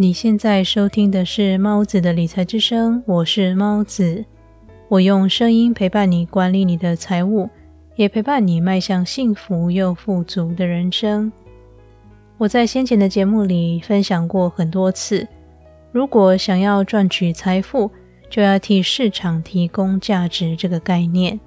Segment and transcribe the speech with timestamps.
[0.00, 4.24] 你现在收听的是猫子的理财之声，我是猫子，
[4.88, 7.50] 我用声音陪伴你管理你的财务，
[7.96, 11.30] 也陪伴你迈向幸福又富足的人生。
[12.38, 15.28] 我在先前的节目里分享过很多次，
[15.92, 17.90] 如果想要赚取财富，
[18.30, 21.38] 就要替市场提供价值这个概念。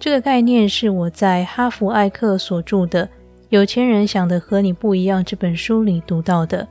[0.00, 3.06] 这个概念是我在哈佛艾克所著的
[3.50, 6.66] 《有钱人想的和你不一样》这本书里读到的。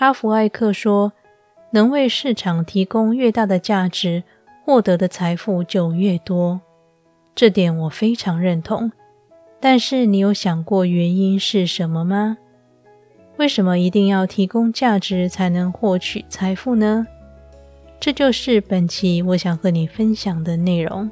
[0.00, 1.12] 哈佛艾克说
[1.74, 4.22] ：“能为市场提供越大的价值，
[4.64, 6.60] 获得的财富就越多。”
[7.34, 8.92] 这点我非常认同。
[9.58, 12.38] 但是你有想过原因是什么吗？
[13.38, 17.04] 为什么一定要提供价值才能获取财富呢？
[17.98, 21.10] 这就是本期我想和你分享的内容。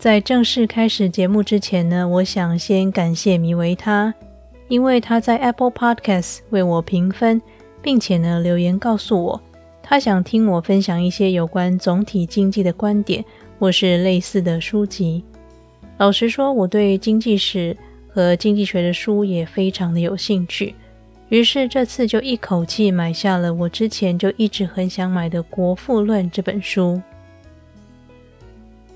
[0.00, 4.14] 在正式开始节目之前呢，我想先感谢米维他，
[4.68, 7.42] 因为他在 Apple Podcast 为我评分，
[7.82, 9.38] 并且呢留言告诉我。
[9.82, 13.22] 他想听我分享一些有关总体经济的观点，
[13.58, 15.22] 或是类似的书籍。
[15.98, 17.76] 老实说，我对经济史
[18.08, 20.74] 和经济学的书也非常的有兴趣。
[21.28, 26.98] 于是这次就一口气买下了我之前就一直很想买的《国富论》这本书。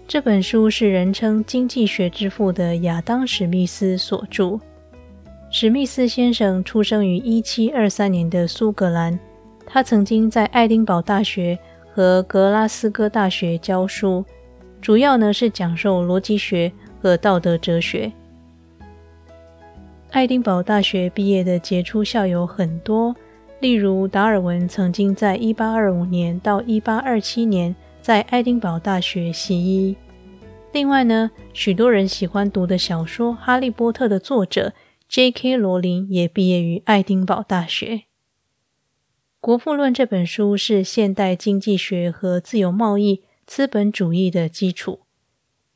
[0.06, 4.60] 这本书是人称经济学之父的亚当·史密斯所著。
[5.50, 9.18] 史密斯先生出生于一七二三年的苏格兰。
[9.66, 11.58] 他曾经在爱丁堡大学
[11.90, 14.22] 和格拉斯哥大学教书，
[14.80, 18.12] 主要呢是讲授逻辑学和道德哲学。
[20.10, 23.16] 爱丁堡大学毕业的杰出校友很多，
[23.60, 29.96] 例如达尔文曾经在1825年到1827年在爱丁堡大学习医。
[30.74, 34.74] 另外呢，许多人喜欢读的小说《哈利波特》的作者
[35.08, 35.56] J.K.
[35.56, 37.96] 罗琳也毕业于爱丁堡大学。
[39.40, 45.00] 《国富论》这本书是现代经济学和自由贸易资本主义的基础，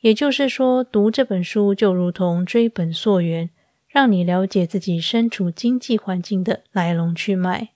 [0.03, 3.49] 也就是说，读这本书就如同追本溯源，
[3.89, 7.71] 让你了解自己身处经济环境的来龙去脉。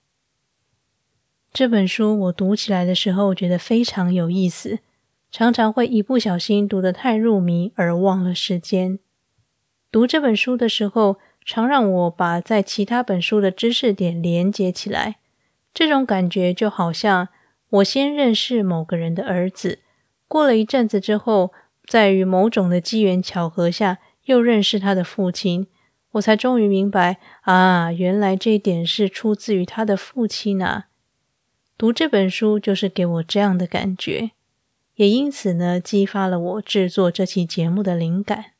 [1.53, 4.79] 这本书我读起来的时候觉得非常有意思，
[5.29, 8.97] 常常会一不小心读得太入迷而忘了时间。
[9.91, 15.17] 读这本书的时候，常让我把在其他本书的知识点连接起来。
[15.75, 17.27] 这种感觉就好像
[17.69, 19.77] 我先认识某个人的儿子，
[20.27, 21.53] 过了一阵子之后，
[21.85, 25.67] 在于某种的机缘巧合下又认识他的父亲，
[26.13, 30.87] 我才终于明白啊，原来这一点是出自于他的父亲啊。
[31.77, 34.31] 读这本书就是给我这样的感觉，
[34.95, 38.51] 也因此呢，激发了我制作这期节目的灵感。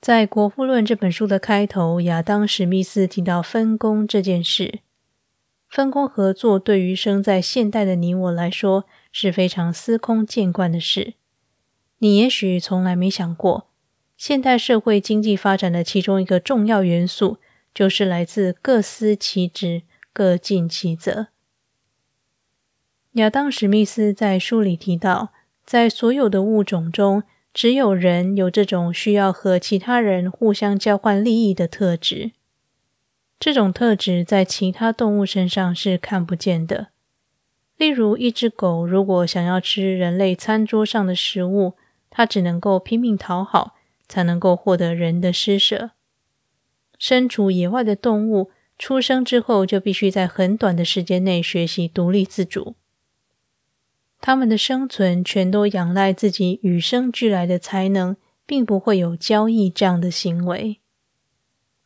[0.00, 4.78] 在《国富论》这本书的开头，亚当·史密斯提到分工这件事。
[5.68, 11.14] 分工合作对于生在现代的你我来说是非常司空见惯的事。
[11.98, 13.66] 你也许从来没想过，
[14.16, 17.38] 现代社会经济发展的其中一个重要元素，
[17.74, 19.82] 就是来自各司其职、
[20.12, 21.26] 各尽其责。
[23.18, 25.30] 亚当·史密斯在书里提到，
[25.64, 32.32] 在所有的物种中，只有人有这种需要和其他人互相交换利益的特质。
[33.40, 36.88] 这种特质在其他动物身上是看不见的。
[37.76, 41.74] 例如，一只狗如果想要吃人类餐桌上的食物，
[42.10, 43.76] 它只能够拼命讨好，
[44.08, 45.90] 才能够获得人的施舍。
[46.98, 52.74] 身处野外的动物，出生之后就必须在很短的时间内学习独立自主。
[54.20, 60.80] 他们的生存全都仰赖自己与生俱来的才能，并不会有交易这样的行为。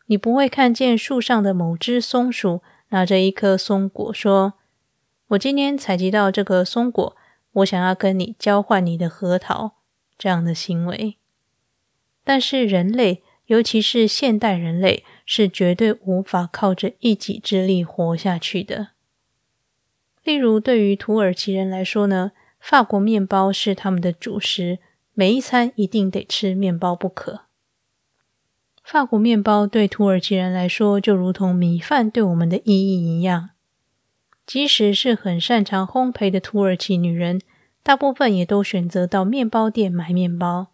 [0.06, 4.55] 你不会看见树上的某只松鼠拿着一颗松果，说
[5.29, 7.17] ：“我今天采集到这个松果，
[7.53, 9.77] 我想要跟你交换你的核桃。”
[10.19, 11.17] 这样的行为。
[12.23, 18.91] 但是人类，尤其是现代人类，是绝对无法靠着一己之力活下去的。
[20.25, 24.79] 例如，对于土耳其人来说呢，法国面包是他们的主食，
[25.15, 27.43] 每一餐一定得吃面包不可。
[28.85, 33.51] 法国面包对土耳其人来说，就如同米饭对我们的意义一样。
[34.45, 37.41] 即使是很擅长烘焙的土耳其女人，
[37.83, 40.69] 大部分也都选择到面包店买面包，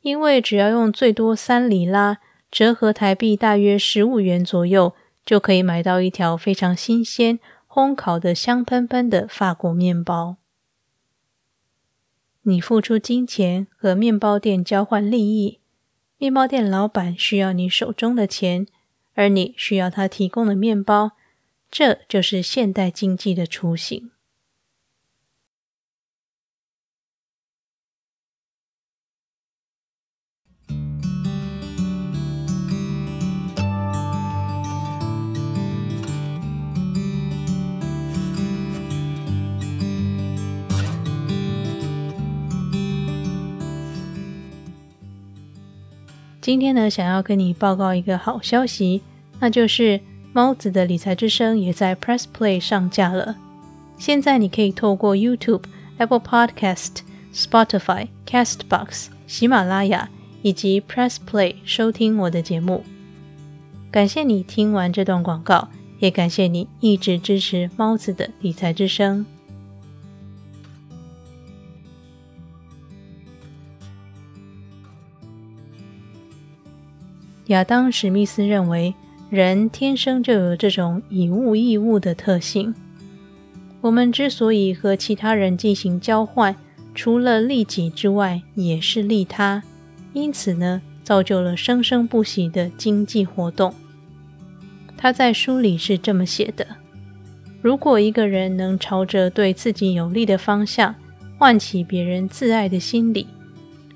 [0.00, 2.18] 因为只要用最多三里拉，
[2.50, 4.94] 折合台币大约十五元左右，
[5.24, 7.38] 就可以买到一条非常新鲜、
[7.78, 10.38] 烘烤的香喷喷的法国面包。
[12.42, 15.60] 你付出金钱和面包店交换利益，
[16.16, 18.66] 面包店老板需要你手中的钱，
[19.14, 21.12] 而你需要他提供的面包，
[21.70, 24.10] 这就是现代经济的雏形。
[46.40, 49.02] 今天呢，想要跟你报告一个好消息，
[49.40, 50.00] 那就是
[50.32, 53.36] 猫子的理财之声也在 Press Play 上架了。
[53.98, 55.64] 现在你可以透过 YouTube、
[55.98, 56.98] Apple Podcast、
[57.34, 60.08] Spotify、Castbox、喜马拉雅
[60.42, 62.84] 以及 Press Play 收听我的节目。
[63.90, 65.68] 感谢你听完这段广告，
[65.98, 69.26] 也感谢你一直支持猫子的理财之声。
[77.48, 78.94] 亚当·史密斯认为，
[79.30, 82.74] 人天生就有这种以物易物的特性。
[83.80, 86.54] 我们之所以和其他人进行交换，
[86.94, 89.62] 除了利己之外，也是利他。
[90.12, 93.72] 因此呢，造就了生生不息的经济活动。
[94.98, 96.66] 他在书里是这么写的：
[97.62, 100.94] 如果一个人能朝着对自己有利的方向，
[101.38, 103.26] 唤起别人自爱的心理，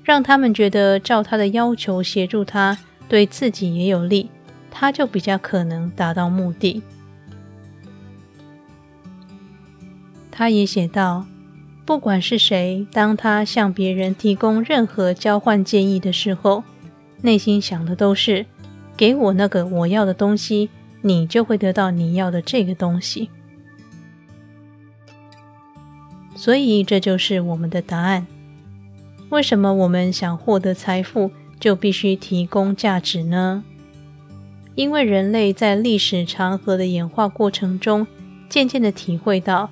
[0.03, 2.75] 让他们觉得照他的要求协助他。
[3.13, 4.31] 对自己也有利，
[4.71, 6.81] 他就比较可能达到目的。
[10.31, 11.27] 他也写道
[11.85, 16.63] ：“不管是谁，当他向别人提供任何交换建议的时候，
[17.21, 18.47] 内心想的都是
[18.97, 20.71] 给我那个我要的东西，
[21.01, 23.29] 你就会得到你要的这个东西。”
[26.35, 28.25] 所以，这就是我们的答案。
[29.29, 31.29] 为什么我们想获得财富？
[31.63, 33.63] 就必须提供价值呢？
[34.75, 38.05] 因为人类在历史长河的演化过程中，
[38.49, 39.71] 渐渐的体会到，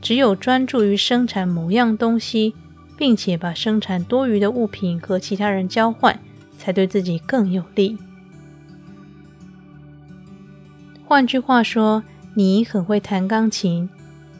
[0.00, 2.54] 只有专注于生产某样东西，
[2.96, 6.16] 并且把生产多余的物品和其他人交换，
[6.56, 7.98] 才对自己更有利。
[11.04, 12.04] 换句话说，
[12.34, 13.90] 你很会弹钢琴，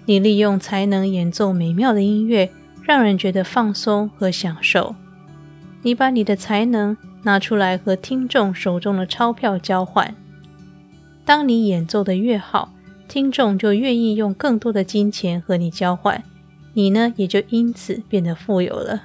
[0.06, 2.52] 你利用才能演奏美妙的音乐，
[2.84, 4.94] 让人觉得放松和享受。
[5.82, 10.14] 你把你的才能拿出来和听众手中的钞票交换。
[11.24, 12.72] 当你演奏的越好，
[13.08, 16.22] 听众就愿意用更多的金钱和你交换，
[16.74, 19.02] 你呢也就因此变得富有了。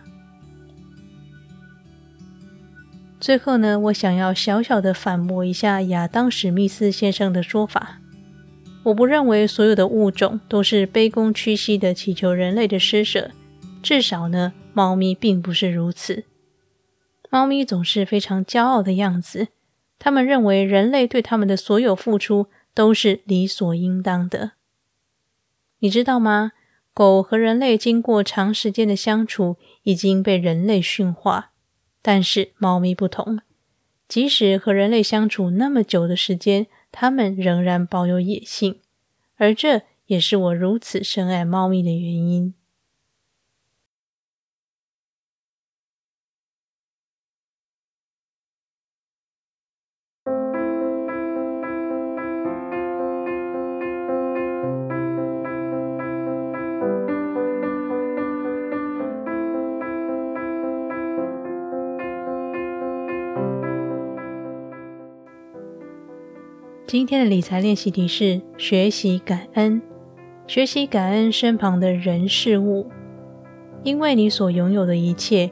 [3.19, 8.00] 最后呢，我想要小小的反驳一下亚当·史密斯先生的说法。
[8.83, 13.31] 我不认为所有的物种都是卑躬屈膝的祈求人类的施舍，
[13.81, 16.24] 至少呢，猫咪并不是如此。
[17.29, 19.50] 猫咪总是非常骄傲的样子，
[20.00, 24.53] 他们认为人类对他们的所有付出都是理所应当的。
[25.79, 26.53] 你知道吗？
[26.94, 31.51] 狗和人类经过长时间的相处，已经被人类驯化，
[32.01, 33.39] 但是猫咪不同，
[34.07, 38.79] 即使和人类相处那么久的时间，它们仍然保有野性，
[39.36, 42.55] 而这也是我如此深爱猫咪的原因。
[66.88, 69.82] 今天的理财练习题是：学习感恩，
[70.48, 72.88] 学习感恩身旁的人事物，
[73.84, 75.51] 因为你所拥有的一切，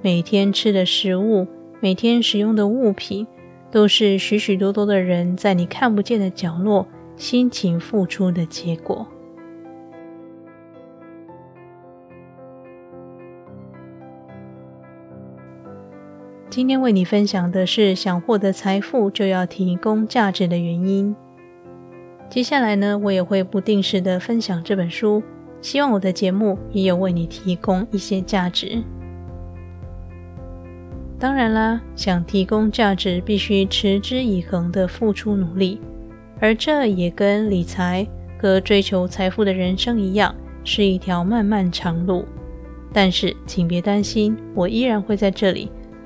[0.00, 1.46] 每天吃的食物，
[1.80, 3.26] 每天使用的物品，
[3.70, 9.06] 都是许许多多的人在你看不见的角落辛勤付出的结果。
[16.50, 21.14] 今天为你分享的是，想获得财富就要提供价值的原因。
[22.28, 25.22] 接下来呢，我也会不定时的分享这本书，
[25.62, 28.82] 希望我的节目也有为你提供一些价值。
[31.20, 35.80] 当然啦，想提供价值，必须持之以恒的付出努力，
[36.40, 38.04] 而这也跟理财
[38.40, 42.24] 和追求财富的人生一样，是一条漫漫长路。
[42.92, 45.70] 但是，请别担心，我依然会在这里。